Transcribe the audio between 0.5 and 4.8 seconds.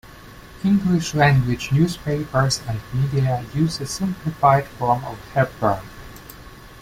English-language newspapers and media use the simplified